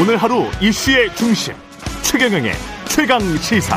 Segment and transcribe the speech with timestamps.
[0.00, 1.54] 오늘 하루 이슈의 중심
[2.02, 2.52] 최경영의
[2.88, 3.76] 최강 시사.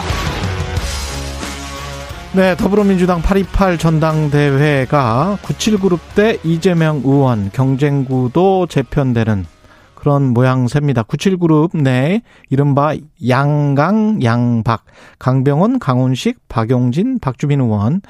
[2.36, 9.48] 네, 더불어민주당 828 전당대회가 97그룹 대 이재명 의원 경쟁구도 재편되는
[9.96, 11.02] 그런 모양새입니다.
[11.04, 12.94] 97그룹 내 이른바
[13.28, 14.86] 양강, 양박,
[15.18, 18.02] 강병원, 강훈식, 박용진, 박주민 의원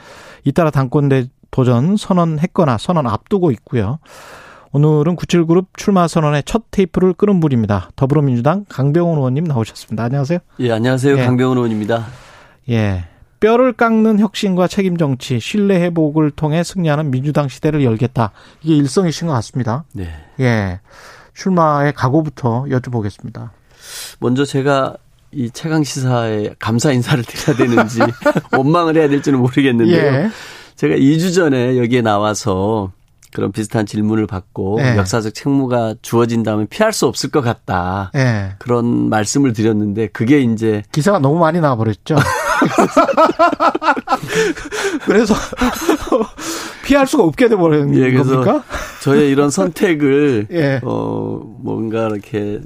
[0.43, 3.99] 잇따라 당권대 도전 선언했거나 선언 앞두고 있고요.
[4.73, 7.89] 오늘은 97그룹 출마 선언의 첫 테이프를 끄는 분입니다.
[7.97, 10.03] 더불어민주당 강병원 의원님 나오셨습니다.
[10.05, 10.39] 안녕하세요.
[10.61, 11.17] 예, 안녕하세요.
[11.17, 11.25] 예.
[11.25, 12.07] 강병원 의원입니다.
[12.69, 13.05] 예.
[13.41, 18.31] 뼈를 깎는 혁신과 책임 정치, 신뢰 회복을 통해 승리하는 민주당 시대를 열겠다.
[18.61, 19.83] 이게 일성이신 것 같습니다.
[19.93, 20.09] 네.
[20.39, 20.79] 예.
[21.33, 23.49] 출마의 각오부터 여쭤보겠습니다.
[24.19, 24.95] 먼저 제가
[25.31, 27.99] 이 최강 시사에 감사 인사를 드려야 되는지
[28.55, 29.97] 원망을 해야 될지는 모르겠는데요.
[29.97, 30.29] 예.
[30.75, 32.91] 제가 2주 전에 여기에 나와서
[33.33, 34.97] 그런 비슷한 질문을 받고 네.
[34.97, 38.11] 역사적 책무가 주어진다면 피할 수 없을 것 같다.
[38.13, 38.53] 네.
[38.57, 42.15] 그런 말씀을 드렸는데 그게 이제 기사가 너무 많이 나와버렸죠.
[45.05, 45.33] 그래서
[46.83, 48.63] 피할 수가 없게 돼버린 예, 겁니까?
[49.01, 50.79] 저의 이런 선택을 예.
[50.83, 52.61] 어 뭔가 이렇게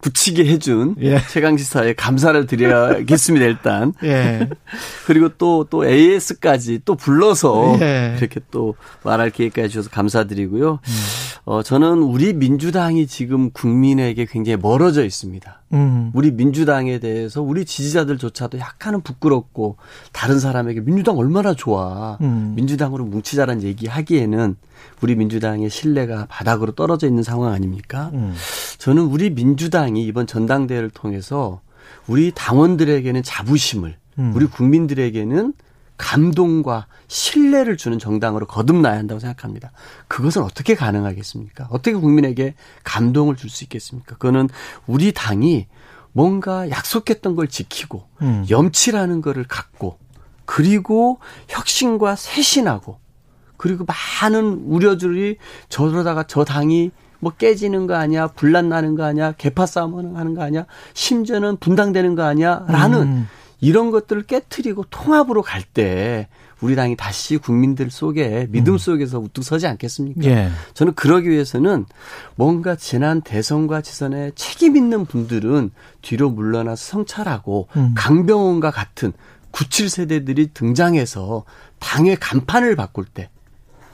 [0.00, 1.20] 굳히게 해준 예.
[1.28, 3.92] 최강 시사에 감사를 드려야겠습니다 일단.
[4.02, 4.48] 예.
[5.06, 8.16] 그리고 또또 또 AS까지 또 불러서 예.
[8.18, 10.72] 이렇게 또 말할 기회까지 주셔서 감사드리고요.
[10.72, 10.94] 음.
[11.44, 15.62] 어 저는 우리 민주당이 지금 국민에게 굉장히 멀어져 있습니다.
[15.72, 16.10] 음.
[16.14, 19.76] 우리 민주당에 대해서 우리 지지자들조차도 약간은 부끄럽고
[20.12, 22.52] 다른 사람에게 민주당 얼마나 좋아 음.
[22.56, 24.56] 민주당으로 뭉치자라는 얘기하기에는
[25.00, 28.10] 우리 민주당의 신뢰가 바닥으로 떨어져 있는 상황 아닙니까?
[28.14, 28.34] 음.
[28.78, 31.60] 저는 우리 민주당이 이번 전당대회를 통해서
[32.06, 34.32] 우리 당원들에게는 자부심을, 음.
[34.34, 35.54] 우리 국민들에게는
[35.96, 39.70] 감동과 신뢰를 주는 정당으로 거듭나야 한다고 생각합니다.
[40.08, 41.68] 그것은 어떻게 가능하겠습니까?
[41.70, 44.16] 어떻게 국민에게 감동을 줄 수 있겠습니까?
[44.16, 44.48] 그거는
[44.86, 45.66] 우리 당이
[46.12, 48.46] 뭔가 약속했던 걸 지키고 음.
[48.48, 49.98] 염치라는 거를 갖고
[50.46, 51.18] 그리고
[51.48, 52.98] 혁신과 쇄신하고
[53.60, 55.36] 그리고 많은 우려들이
[55.68, 60.42] 저러다가 저 당이 뭐 깨지는 거 아니야, 분란 나는 거 아니야, 개파 싸움 하는 거
[60.42, 63.28] 아니야, 심지어는 분당되는 거 아니야, 라는 음.
[63.60, 66.28] 이런 것들을 깨트리고 통합으로 갈 때
[66.62, 68.78] 우리 당이 다시 국민들 속에 믿음 음.
[68.78, 70.24] 속에서 우뚝 서지 않겠습니까?
[70.24, 70.50] 예.
[70.72, 71.84] 저는 그러기 위해서는
[72.36, 77.92] 뭔가 지난 대선과 지선에 책임 있는 분들은 뒤로 물러나서 성찰하고 음.
[77.94, 79.12] 강병원과 같은
[79.52, 81.44] 97세대들이 등장해서
[81.78, 83.28] 당의 간판을 바꿀 때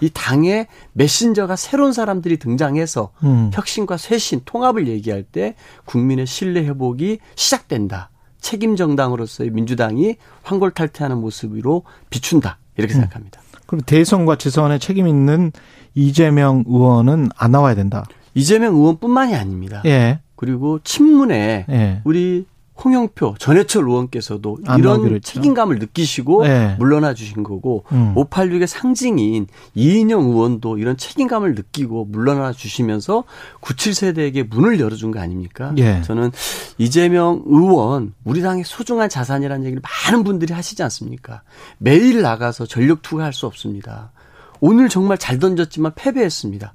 [0.00, 3.50] 이 당의 메신저가 새로운 사람들이 등장해서 음.
[3.52, 8.10] 혁신과 쇄신, 통합을 얘기할 때 국민의 신뢰 회복이 시작된다.
[8.40, 12.58] 책임 정당으로서의 민주당이 황골탈퇴하는 모습으로 비춘다.
[12.76, 13.00] 이렇게 음.
[13.00, 13.40] 생각합니다.
[13.66, 15.50] 그럼 대선과 지선에 책임 있는
[15.94, 18.04] 이재명 의원은 안 나와야 된다.
[18.34, 19.82] 이재명 의원뿐만이 아닙니다.
[19.86, 20.20] 예.
[20.36, 22.00] 그리고 친문에 예.
[22.04, 22.46] 우리
[22.82, 26.76] 홍영표 전해철 의원께서도 이런 책임감을 느끼시고 네.
[26.78, 28.14] 물러나 주신 거고 음.
[28.14, 33.24] 586의 상징인 이인영 의원도 이런 책임감을 느끼고 물러나 주시면서
[33.62, 35.72] 97세대에게 문을 열어준 거 아닙니까?
[35.78, 36.02] 예.
[36.02, 36.30] 저는
[36.78, 41.42] 이재명 의원 우리 당의 소중한 자산이라는 얘기를 많은 분들이 하시지 않습니까?
[41.78, 44.12] 매일 나가서 전력 투구할 수 없습니다.
[44.60, 46.74] 오늘 정말 잘 던졌지만 패배했습니다.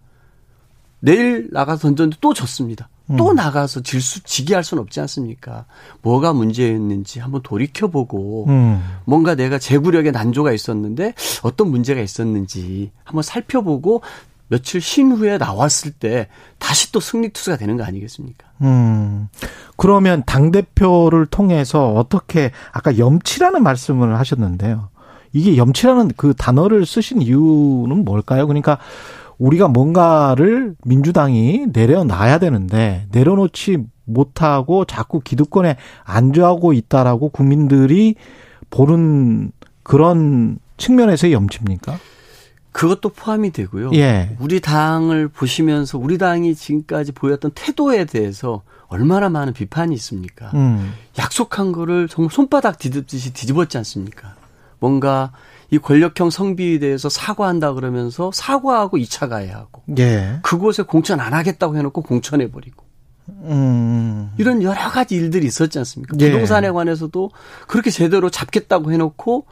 [1.02, 2.88] 내일 나가서 던졌는데 또 졌습니다.
[3.18, 3.36] 또 음.
[3.36, 5.66] 나가서 질수 지게 할 수는 없지 않습니까?
[6.02, 8.82] 뭐가 문제였는지 한번 돌이켜보고 음.
[9.06, 11.14] 뭔가 내가 제구력에 난조가 있었는데
[11.44, 14.02] 어떤 문제가 있었는지 한번 살펴보고
[14.48, 16.28] 며칠 쉰 후에 나왔을 때
[16.60, 18.48] 다시 또 승리 투수가 되는 거 아니겠습니까?
[18.62, 19.30] 음.
[19.78, 24.90] 그러면 당 대표를 통해서 어떻게 아까 염치라는 말씀을 하셨는데요.
[25.34, 28.46] 이게 염치라는 그 단어를 쓰신 이유는 뭘까요?
[28.48, 28.78] 그러니까
[29.42, 38.16] 우리가 뭔가를 민주당이 내려놔야 되는데 내려놓지 못하고 자꾸 기득권에 안주하고 있다라고 국민들이
[38.70, 41.98] 보는 그런 측면에서의 염치입니까?
[42.72, 43.92] 그것도 포함이 되고요.
[43.96, 44.38] 예.
[44.40, 50.52] 우리 당을 보시면서 우리 당이 지금까지 보였던 태도에 대해서 얼마나 많은 비판이 있습니까?
[50.54, 50.94] 음.
[51.18, 54.36] 약속한 거를 정말 손바닥 뒤집듯이 뒤집었지 않습니까?
[54.80, 55.32] 뭔가
[55.72, 60.40] 이 권력형 성비에 대해서 사과한다 그러면서 사과하고 2차 가야 하고 예.
[60.44, 62.86] 그곳에 공천 안 하겠다고 해놓고 공천해 버리고
[63.30, 64.32] 음.
[64.38, 66.18] 이런 여러 가지 일들이 있었지 않습니까?
[66.20, 66.30] 예.
[66.30, 67.32] 부동산에 관해서도
[67.68, 69.46] 그렇게 제대로 잡겠다고 해놓고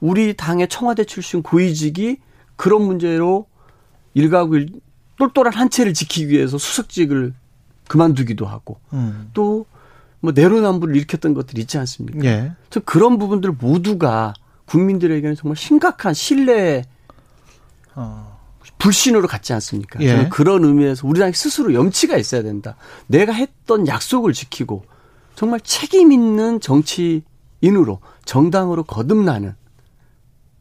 [0.00, 2.18] 우리 당의 청와대 출신 고위직이
[2.56, 3.46] 그런 문제로
[4.14, 4.70] 일가구 일,
[5.18, 7.32] 똘똘한 한 채를 지키기 위해서 수석직을
[7.86, 9.30] 그만두기도 하고 음.
[9.34, 12.24] 또뭐 내로남불을 일으켰던 것들이 있지 않습니까?
[12.24, 12.52] 예.
[12.70, 14.34] 저 그런 부분들 모두가
[14.70, 16.84] 국민들에게는 정말 심각한 신뢰
[17.94, 18.38] 어.
[18.78, 20.00] 불신으로 갔지 않습니까?
[20.00, 20.08] 예.
[20.08, 22.76] 저는 그런 의미에서 우리 당이 스스로 염치가 있어야 된다.
[23.08, 24.84] 내가 했던 약속을 지키고
[25.34, 29.54] 정말 책임 있는 정치인으로 정당으로 거듭나는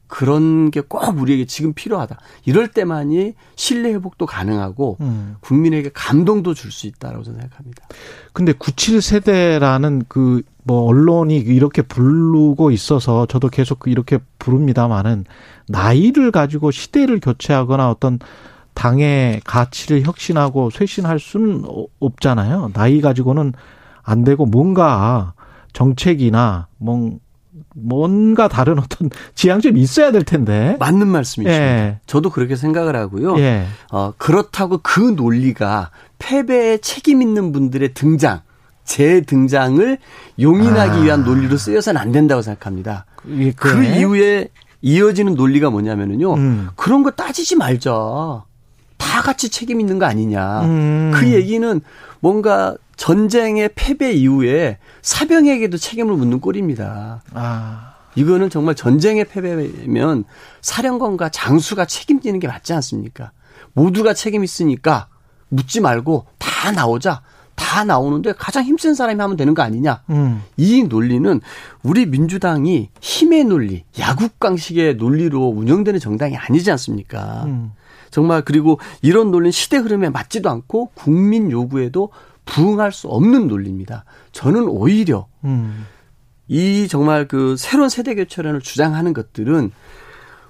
[0.10, 2.18] 그런 게 꼭 우리에게 지금 필요하다.
[2.46, 5.38] 이럴 때만이 신뢰 회복도 가능하고 음.
[5.40, 7.88] 국민에게 감동도 줄 수 있다라고 저는 생각합니다.
[8.34, 15.26] 근데 97 세대라는 그 뭐 언론이 이렇게 부르고 있어서 저도 계속 이렇게 부릅니다만은
[15.68, 18.20] 나이를 가지고 시대를 교체하거나 어떤
[18.76, 21.64] 당의 가치를 혁신하고 쇄신할 수는
[22.00, 22.70] 없잖아요.
[22.74, 23.54] 나이 가지고는
[24.04, 25.34] 안 되고 뭔가
[25.74, 27.18] 정책이나 뭐
[27.76, 30.76] 뭔가 다른 어떤 지향점이 있어야 될 텐데.
[30.80, 31.64] 맞는 말씀이십니다.
[31.64, 32.00] 예.
[32.06, 33.38] 저도 그렇게 생각을 하고요.
[33.40, 33.66] 예.
[33.92, 38.42] 어, 그렇다고 그 논리가 패배에 책임 있는 분들의 등장,
[38.84, 39.98] 재 등장을
[40.40, 41.02] 용인하기 아.
[41.02, 43.06] 위한 논리로 쓰여서는 안 된다고 생각합니다.
[43.28, 44.50] 예, 그 이후에
[44.82, 46.34] 이어지는 논리가 뭐냐면은요.
[46.36, 46.70] 음.
[46.76, 48.44] 그런 거 따지지 말자.
[49.00, 50.62] 다 같이 책임 있는 거 아니냐.
[50.66, 51.12] 음.
[51.16, 51.82] 그 얘기는
[52.20, 57.24] 뭔가 전쟁의 패배 이후에 사병에게도 책임을 묻는 꼴입니다.
[57.34, 57.94] 아.
[58.16, 60.26] 이거는 정말 전쟁의 패배면
[60.62, 63.32] 사령관과 장수가 책임지는 게 맞지 않습니까?
[63.74, 65.08] 모두가 책임 있으니까
[65.48, 67.22] 묻지 말고 다 나오자.
[67.56, 70.02] 다 나오는데 가장 힘센 사람이 하면 되는 거 아니냐.
[70.10, 70.42] 음.
[70.58, 71.42] 이 논리는
[71.84, 77.44] 우리 민주당이 힘의 논리, 야국강식의 논리로 운영되는 정당이 아니지 않습니까?
[77.46, 77.72] 음.
[78.10, 82.10] 정말 그리고 이런 논리는 시대 흐름에 맞지도 않고 국민 요구에도
[82.46, 84.06] 부응할 수 없는 논리입니다.
[84.32, 85.86] 저는 오히려 음.
[86.48, 89.72] 이 정말 그 새로운 세대 교체론을 주장하는 것들은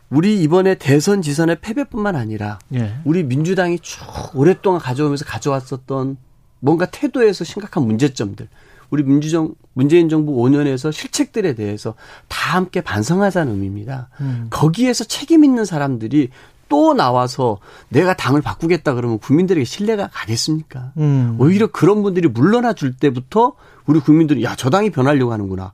[0.09, 2.95] 우리 이번에 대선 지선의 패배뿐만 아니라 예.
[3.03, 4.01] 우리 민주당이 쭉
[4.33, 6.17] 오랫동안 가져오면서 가져왔었던
[6.61, 8.47] 뭔가 태도에서 심각한 문제점들
[8.89, 11.93] 우리 민주정 문재인 정부 5년에서 실책들에 대해서
[12.27, 14.09] 다 함께 반성하자는 의미입니다.
[14.21, 14.47] 음.
[14.49, 16.29] 거기에서 책임 있는 사람들이
[16.69, 17.57] 또 나와서
[17.89, 20.93] 내가 당을 바꾸겠다 그러면 국민들에게 신뢰가 가겠습니까?
[20.97, 21.35] 음.
[21.39, 23.53] 오히려 그런 분들이 물러나 줄 때부터
[23.85, 25.73] 우리 국민들이 야, 저 당이 변하려고 하는구나.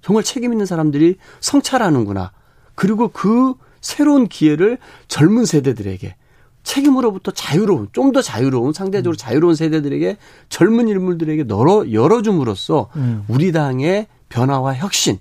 [0.00, 2.32] 정말 책임 있는 사람들이 성찰하는구나.
[2.74, 6.14] 그리고 그 새로운 기회를 젊은 세대들에게
[6.62, 9.16] 책임으로부터 자유로운, 좀 더 자유로운, 상대적으로 음.
[9.16, 10.16] 자유로운 세대들에게
[10.48, 13.24] 젊은 인물들에게 열어, 열어줌으로써 음.
[13.28, 15.18] 우리 당의 변화와 혁신,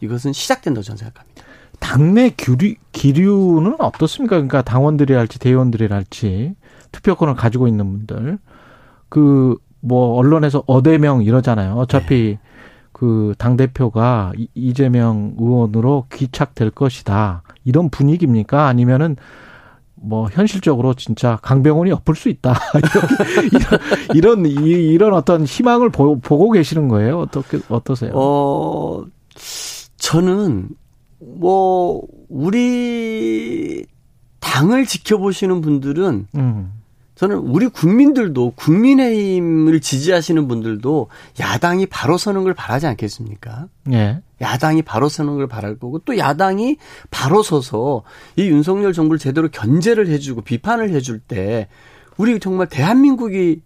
[0.00, 1.44] 이것은 시작된다고 저는 생각합니다.
[1.80, 4.36] 당내 기류, 기류는 어떻습니까?
[4.36, 6.54] 그러니까 당원들이랄지 대의원들이랄지
[6.92, 8.38] 투표권을 가지고 있는 분들
[9.08, 11.74] 그 뭐 언론에서 어대명 이러잖아요.
[11.74, 12.38] 어차피 네.
[12.92, 17.42] 그당 대표가 이재명 의원으로 귀착될 것이다.
[17.64, 18.66] 이런 분위기입니까?
[18.66, 19.16] 아니면은
[19.94, 22.54] 뭐 현실적으로 진짜 강병원이 엎을 수 있다
[24.14, 28.12] 이런 이런 이런, 이런 어떤 희망을 보, 고 계시는 거예요 어떻게 어떠세요?
[28.14, 29.04] 어
[29.98, 30.70] 저는
[31.20, 33.84] 뭐 우리
[34.40, 36.72] 당을 지켜보시는 분들은 음.
[37.14, 41.08] 저는 우리 국민들도 국민의힘을 지지하시는 분들도
[41.38, 43.68] 야당이 바로 서는 걸 바라지 않겠습니까?
[43.92, 44.22] 예.
[44.40, 46.78] 야당이 바로 서는 걸 바랄 거고 또 야당이
[47.10, 48.04] 바로 서서
[48.36, 51.68] 이 윤석열 정부를 제대로 견제를 해주고 비판을 해줄 때
[52.16, 53.60] 우리 정말 대한민국이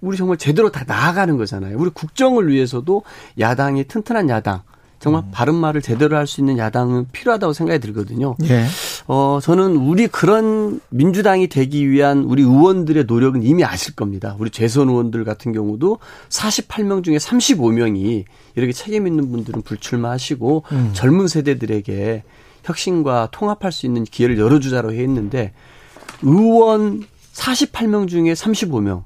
[0.00, 1.76] 우리 정말 제대로 다 나아가는 거잖아요.
[1.78, 3.02] 우리 국정을 위해서도
[3.38, 4.62] 야당이 튼튼한 야당,
[5.00, 5.30] 정말 음.
[5.32, 8.36] 바른 말을 제대로 할 수 있는 야당은 필요하다고 생각이 들거든요.
[8.44, 8.66] 예.
[9.08, 14.36] 어, 저는 우리 그런 민주당이 되기 위한 우리 의원들의 노력은 이미 아실 겁니다.
[14.38, 20.90] 우리 재선 의원들 같은 경우도 48명 중에 35명이 이렇게 책임 있는 분들은 불출마하시고 음.
[20.92, 22.22] 젊은 세대들에게
[22.62, 25.52] 혁신과 통합할 수 있는 기회를 열어주자로 했는데
[26.22, 27.02] 의원
[27.32, 29.04] 48명 중에 35명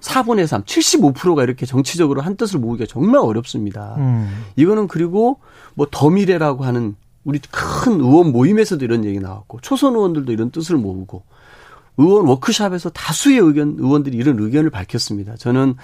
[0.00, 3.94] 4분의 3, 75%가 이렇게 정치적으로 한 뜻을 모으기가 정말 어렵습니다.
[3.98, 4.44] 음.
[4.56, 5.38] 이거는 그리고
[5.74, 11.22] 뭐 더미래라고 하는 우리 큰 의원 모임에서도 이런 얘기 나왔고 초선 의원들도 이런 뜻을 모으고
[11.98, 15.36] 의원 워크샵에서 다수의 의견 의원들이 이런 의견을 밝혔습니다.
[15.36, 15.76] 저는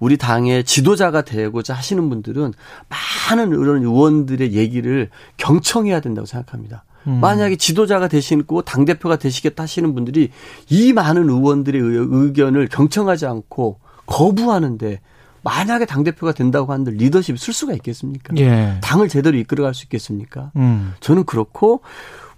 [0.00, 2.52] 우리 당의 지도자가 되고자 하시는 분들은
[2.88, 6.84] 많은 이런 의원들의 얘기를 경청해야 된다고 생각합니다.
[7.06, 7.20] 음.
[7.20, 10.30] 만약에 지도자가 되시고 당 대표가 되시겠다 하시는 분들이
[10.68, 15.00] 이 많은 의원들의 의견을 경청하지 않고 거부하는데
[15.44, 18.34] 만약에 당 대표가 된다고 하는데 리더십이 쓸 수가 있겠습니까?
[18.36, 18.78] 예.
[18.80, 20.52] 당을 제대로 이끌어갈 수 있겠습니까?
[20.56, 20.94] 음.
[21.00, 21.80] 저는 그렇고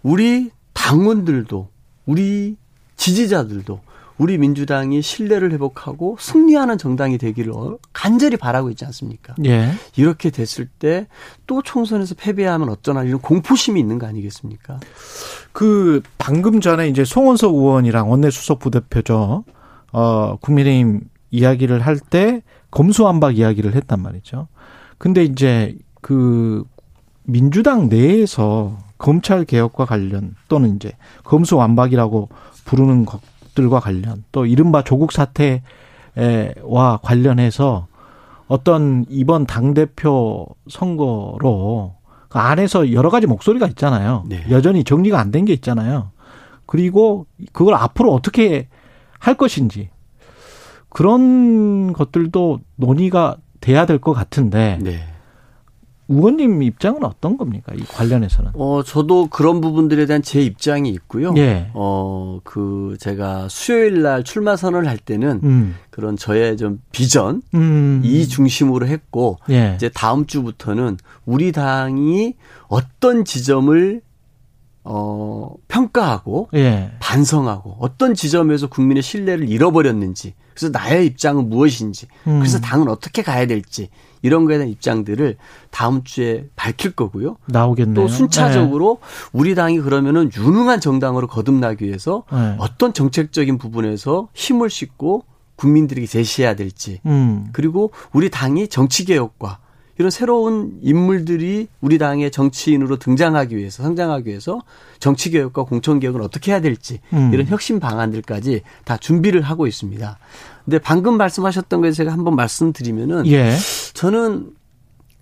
[0.03, 1.69] 우리 당원들도
[2.07, 2.57] 우리
[2.97, 3.81] 지지자들도
[4.19, 7.53] 우리 민주당이 신뢰를 회복하고 승리하는 정당이 되기를
[7.93, 9.35] 간절히 바라고 있지 않습니까?
[9.45, 9.71] 예.
[9.97, 11.07] 이렇게 됐을 때
[11.47, 14.81] 또 총선에서 패배하면 어쩌나 이런 공포심이 있는 거 아니겠습니까?
[15.53, 19.45] 그 방금 전에 이제 송원석 의원이랑 원내수석 부대표죠.
[19.93, 24.49] 어, 국민의힘 이야기를 할 때 검수완박 이야기를 했단 말이죠.
[24.99, 26.65] 근데 이제 그
[27.25, 30.93] 민주당 내에서 검찰 개혁과 관련 또는 이제
[31.25, 32.29] 검수 완박이라고
[32.65, 33.21] 부르는 것
[33.55, 37.87] 들과 관련 또 이른바 조국 사태와 관련해서
[38.49, 41.95] 어떤 이번 당대표 선거로
[42.29, 44.25] 그 안에서 여러 가지 목소리가 있잖아요.
[44.29, 44.45] 네.
[44.51, 46.11] 여전히 정리가 안 된 게 있잖아요.
[46.67, 48.69] 그리고 그걸 앞으로 어떻게
[49.19, 49.91] 할 것인지
[50.89, 55.01] 그런 것들도 논의가 돼야 될 것 같은데 네.
[56.09, 57.73] 의원님 입장은 어떤 겁니까?
[57.75, 58.53] 이 관련해서는?
[58.55, 61.33] 어, 저도 그런 부분들에 대한 제 입장이 있고요.
[61.37, 61.71] 예.
[61.75, 65.77] 어, 그, 제가 수요일 날 출마 선언을 할 때는 음.
[65.91, 68.03] 그런 저의 좀 비전, 음.
[68.05, 69.73] 이 중심으로 했고, 예.
[69.77, 72.35] 이제 다음 주부터는 우리 당이
[72.69, 74.03] 어떤 지점을
[74.87, 76.93] 어, 평가하고 예.
[77.01, 82.39] 반성하고 어떤 지점에서 국민의 신뢰를 잃어버렸는지 그래서 나의 입장은 무엇인지 음.
[82.39, 83.89] 그래서 당은 어떻게 가야 될지
[84.25, 85.37] 이런 거에 대한 입장들을
[85.71, 87.37] 다음 주에 밝힐 거고요.
[87.45, 87.95] 나오겠네요.
[87.95, 89.29] 또 순차적으로 네.
[89.35, 92.57] 우리 당이 그러면은 유능한 정당으로 거듭나기 위해서 네.
[92.59, 95.25] 어떤 정책적인 부분에서 힘을 싣고
[95.57, 97.51] 국민들에게 제시해야 될지 음.
[97.53, 99.59] 그리고 우리 당이 정치 개혁과
[99.99, 104.61] 이런 새로운 인물들이 우리 당의 정치인으로 등장하기 위해서 성장하기 위해서
[104.99, 107.33] 정치 개혁과 공천 개혁을 어떻게 해야 될지 음.
[107.33, 110.19] 이런 혁신 방안들까지 다 준비를 하고 있습니다.
[110.65, 113.55] 근데 방금 말씀하셨던 거에 제가 한번 말씀드리면은 예.
[113.93, 114.51] 저는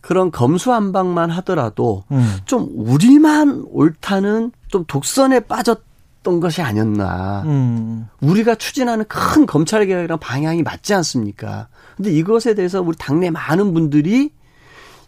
[0.01, 2.37] 그런 검수한방만 하더라도 음.
[2.45, 7.43] 좀 우리만 옳다는 좀 독선에 빠졌던 것이 아니었나.
[7.47, 8.09] 음.
[8.21, 11.69] 우리가 추진하는 큰 검찰 개혁이랑 방향이 맞지 않습니까?
[11.97, 14.31] 근데 이것에 대해서 우리 당내 많은 분들이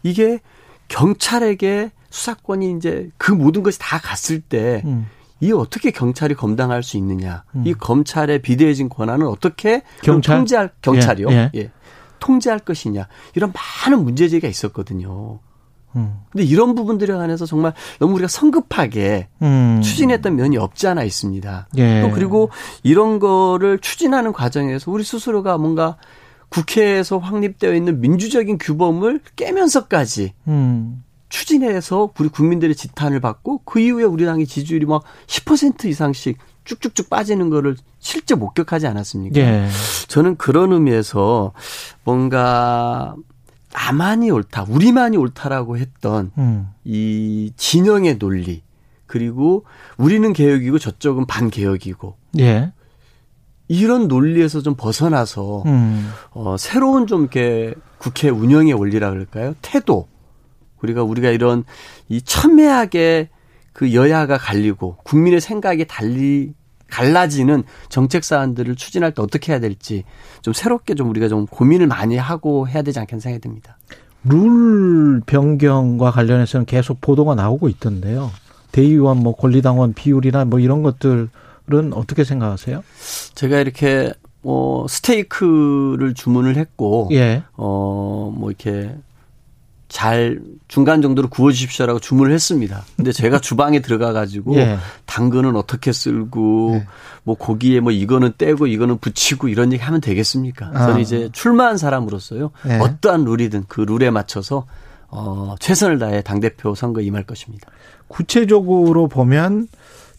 [0.05, 0.39] 이게
[0.87, 5.09] 경찰에게 수사권이 이제 그 모든 것이 다 갔을 때 음.
[5.41, 7.43] 이 어떻게 경찰이 감당할 수 있느냐?
[7.57, 7.65] 음.
[7.67, 10.37] 이 검찰의 비대해진 권한을 어떻게 경찰?
[10.37, 11.29] 통제할 경찰이요?
[11.31, 11.51] 예, 예.
[11.57, 11.71] 예.
[12.21, 13.09] 통제할 것이냐?
[13.35, 15.41] 이런 많은 문제 제기가 있었거든요.
[15.97, 16.21] 음.
[16.31, 19.81] 근데 이런 부분들에 관해서 정말 너무 우리가 성급하게 음.
[19.83, 21.69] 추진했던 면이 없지 않아 있습니다.
[21.77, 22.01] 예.
[22.03, 22.51] 또 그리고
[22.83, 25.97] 이런 거를 추진하는 과정에서 우리 스스로가 뭔가
[26.49, 31.03] 국회에서 확립되어 있는 민주적인 규범을 깨면서까지 음.
[31.29, 37.51] 추진해서 우리 국민들의 지탄을 받고 그 이후에 우리 당의 지지율이 막 10% 이상씩 쭉쭉쭉 빠지는
[37.51, 39.41] 거를 실제 목격하지 않았습니까?
[39.41, 39.69] 예.
[40.09, 41.53] 저는 그런 의미에서
[42.05, 43.17] 뭔가
[43.73, 46.69] 나만이 옳다, 우리만이 옳다라고 했던 음.
[46.85, 48.63] 이 진영의 논리
[49.07, 49.65] 그리고
[49.97, 52.73] 우리는 개혁이고 저쪽은 반개혁이고 예.
[53.69, 56.11] 이런 논리에서 좀 벗어나서 음.
[56.33, 59.55] 어 새로운 좀 이렇게 국회 운영의 원리라 그럴까요?
[59.63, 60.09] 태도.
[60.83, 61.65] 우리가 우리가 이런
[62.09, 63.31] 이 첨예하게
[63.73, 66.53] 그 여야가 갈리고 국민의 생각이 달리
[66.89, 70.05] 갈라지는 정책 사안들을 추진할 때 어떻게 해야 될지
[70.43, 73.79] 좀 새롭게 좀 우리가 좀 고민을 많이 하고 해야 되지 않겠나 생각이 듭니다.
[74.25, 78.31] 룰 변경과 관련해서는 계속 보도가 나오고 있던데요.
[78.73, 81.29] 대의원 뭐 권리당원 비율이나 뭐 이런 것들
[81.73, 82.85] 은 어떻게 생각하세요?
[83.35, 87.43] 제가 이렇게 뭐 스테이크를 주문을 했고 예.
[87.57, 88.95] 어뭐 이렇게
[89.89, 92.85] 잘 중간 정도로 구워 주십시오라고 주문을 했습니다.
[92.97, 94.77] 근데 제가 주방에 들어가 가지고 예.
[95.07, 96.87] 당근은 어떻게 쓸고 예.
[97.23, 100.71] 뭐 고기에 뭐 이거는 떼고 이거는 붙이고 이런 얘기 하면 되겠습니까?
[100.75, 100.87] 아.
[100.87, 102.51] 저는 이제 출마한 사람으로서요.
[102.69, 102.79] 예.
[102.81, 104.67] 어떠한 룰이든 그 룰에 맞춰서
[105.09, 107.69] 어 최선을 다해 당 대표 선거에 임할 것입니다.
[108.09, 109.69] 구체적으로 보면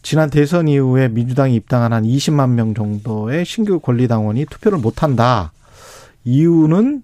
[0.05, 5.51] 지난 대선 이후에 민주당이 입당한 한 20만 명 정도의 신규 권리당원이 투표를 못한다.
[6.23, 7.01] 이유는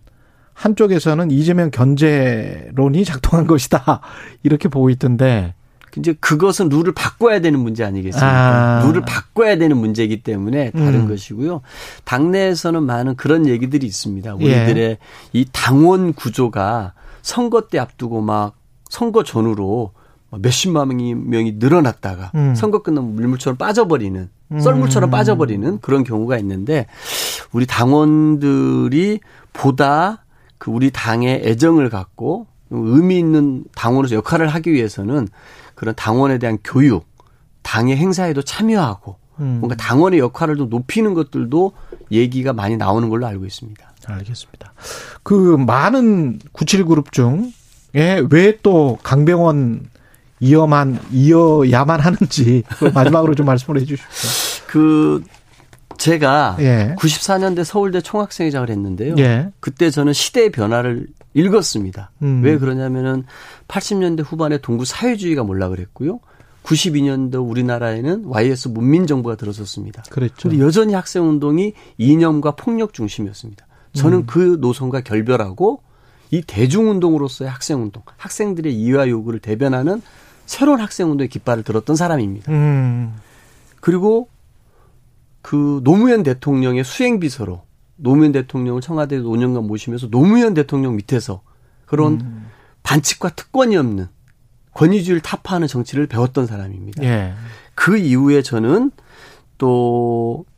[0.53, 4.01] 한쪽에서는 이재명 견제론이 작동한 것이다.
[4.43, 5.55] 이렇게 보고 있던데.
[5.97, 8.81] 이제 그것은 룰을 바꿔야 되는 문제 아니겠습니까?
[8.81, 8.85] 아.
[8.85, 11.09] 룰을 바꿔야 되는 문제이기 때문에 다른 음.
[11.09, 11.61] 것이고요.
[12.05, 14.35] 당내에서는 많은 그런 얘기들이 있습니다.
[14.35, 14.99] 우리들의 예.
[15.33, 16.93] 이 당원 구조가
[17.23, 18.53] 선거 때 앞두고 막
[18.91, 19.91] 선거 전후로
[20.39, 22.55] 몇십만 명이, 명이 늘어났다가 음.
[22.55, 25.11] 선거 끝나면 물물처럼 빠져버리는 썰물처럼 음.
[25.11, 26.87] 빠져버리는 그런 경우가 있는데
[27.51, 29.19] 우리 당원들이
[29.53, 30.25] 보다
[30.57, 35.27] 그 우리 당의 애정을 갖고 의미 있는 당원으로서 역할을 하기 위해서는
[35.75, 37.05] 그런 당원에 대한 교육,
[37.63, 39.57] 당의 행사에도 참여하고 음.
[39.59, 41.71] 뭔가 당원의 역할을 좀 높이는 것들도
[42.11, 43.91] 얘기가 많이 나오는 걸로 알고 있습니다.
[44.05, 44.73] 알겠습니다.
[45.23, 49.90] 그 많은 97그룹 중에 왜 또 강병원
[50.41, 54.65] 이어만 이어야만 하는지 마지막으로 좀 말씀을 해 주십시오.
[54.67, 55.23] 그
[55.97, 56.95] 제가 예.
[56.97, 59.15] 94년대 서울대 총학생회장을 했는데요.
[59.19, 59.51] 예.
[59.59, 62.11] 그때 저는 시대의 변화를 읽었습니다.
[62.23, 62.41] 음.
[62.43, 63.23] 왜 그러냐면은
[63.67, 66.19] 80년대 후반에 동구 사회주의가 몰라 그랬고요.
[66.63, 70.03] 92년도 우리나라에는 YS 문민정부가 들어섰습니다.
[70.09, 70.49] 그랬죠.
[70.49, 73.67] 근데 여전히 학생 운동이 이념과 폭력 중심이었습니다.
[73.93, 74.25] 저는 음.
[74.25, 75.81] 그 노선과 결별하고
[76.31, 80.01] 이 대중운동으로서의 학생운동, 학생들의 이해와 요구를 대변하는
[80.45, 82.51] 새로운 학생운동의 깃발을 들었던 사람입니다.
[82.51, 83.15] 음.
[83.79, 84.27] 그리고
[85.41, 87.63] 그 노무현 대통령의 수행비서로
[87.95, 91.41] 노무현 대통령을 청와대에 5년간 모시면서 노무현 대통령 밑에서
[91.85, 92.47] 그런 음.
[92.83, 94.07] 반칙과 특권이 없는
[94.73, 97.03] 권위주의를 타파하는 정치를 배웠던 사람입니다.
[97.03, 97.33] 예.
[97.75, 98.91] 그 이후에 저는
[99.57, 100.11] 또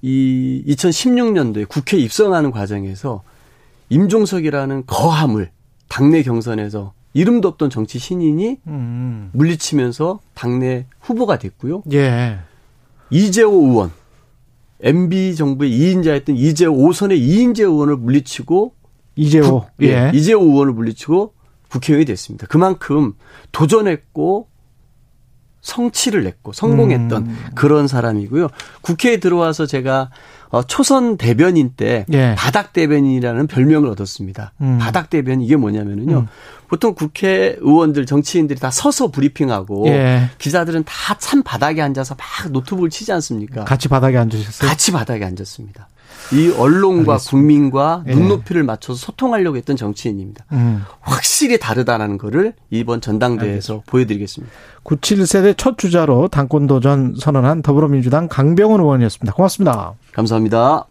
[0.04, 3.24] 이 2016년도에 국회 입성하는 과정에서
[3.90, 5.50] 임종석이라는 거함을
[5.88, 9.30] 당내 경선에서 이름도 없던 정치 신인이 음.
[9.34, 11.84] 물리치면서 당내 후보가 됐고요.
[11.94, 12.40] 예.
[13.10, 13.92] 이재호 의원
[14.82, 18.74] MB 정부의 2인자였던 이재호 5선의 2인재 의원을 물리치고
[19.16, 19.88] 이재호 구, 예.
[19.88, 20.12] 예.
[20.14, 21.34] 이재호 의원을 물리치고
[21.70, 22.48] 국회의원이 됐습니다.
[22.48, 23.14] 그만큼
[23.52, 24.48] 도전했고
[25.62, 27.38] 성취를 냈고 성공했던 음.
[27.56, 28.50] 그런 사람이고요.
[28.82, 30.10] 국회에 들어와서 제가
[30.43, 32.36] 어, 초선 대변인 때 예.
[32.38, 34.54] 바닥 대변인이라는 별명을 얻었습니다.
[34.62, 34.78] 음.
[34.80, 36.20] 바닥 대변인 이게 뭐냐면은요.
[36.20, 36.28] 음.
[36.68, 40.30] 보통 국회의원들 정치인들이 다 서서 브리핑하고 예.
[40.38, 43.64] 기자들은 다찬 바닥에 앉아서 막 노트북을 치지 않습니까?
[43.64, 44.70] 같이 바닥에 앉으셨어요?
[44.70, 45.88] 같이 바닥에 앉았습니다.
[46.34, 47.30] 이 언론과 알겠습니다.
[47.30, 48.16] 국민과 예.
[48.16, 50.46] 눈높이를 맞춰서 소통하려고 했던 정치인입니다.
[50.52, 50.84] 음.
[51.02, 53.92] 확실히 다르다는 거를 이번 전당대회에서 알겠습니다.
[53.92, 54.54] 보여드리겠습니다.
[54.84, 59.34] 97세대 첫 주자로 당권 도전 선언한 더불어민주당 강병원 의원이었습니다.
[59.34, 59.94] 고맙습니다.
[60.12, 60.82] 감사합니다.